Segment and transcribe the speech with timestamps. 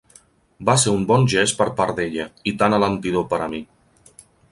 [0.69, 3.61] Va ser un bon gest per part d'ella; i tant alentidor per a mi!